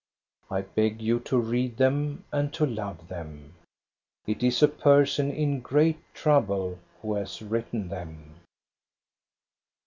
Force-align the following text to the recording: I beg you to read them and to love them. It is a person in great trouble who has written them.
I 0.49 0.61
beg 0.61 0.99
you 0.99 1.19
to 1.29 1.37
read 1.37 1.77
them 1.77 2.23
and 2.31 2.51
to 2.55 2.65
love 2.65 3.07
them. 3.07 3.53
It 4.25 4.41
is 4.41 4.63
a 4.63 4.67
person 4.67 5.29
in 5.29 5.59
great 5.59 5.99
trouble 6.15 6.79
who 7.03 7.13
has 7.13 7.39
written 7.43 7.89
them. 7.89 8.39